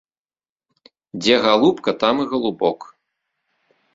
Дзе 1.25 1.35
галубка, 1.43 1.93
там 2.03 2.15
і 2.25 2.27
галубок! 2.33 2.79